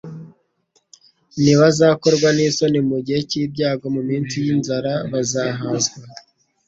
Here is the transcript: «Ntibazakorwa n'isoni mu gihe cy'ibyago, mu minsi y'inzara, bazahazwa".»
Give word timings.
«Ntibazakorwa 1.41 2.27
n'isoni 2.35 2.79
mu 2.89 2.97
gihe 3.05 3.19
cy'ibyago, 3.29 3.85
mu 3.95 4.01
minsi 4.09 4.33
y'inzara, 4.43 4.93
bazahazwa".» 5.11 5.97